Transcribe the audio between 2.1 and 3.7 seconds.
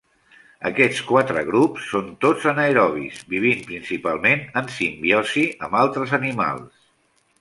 tots anaerobi, vivint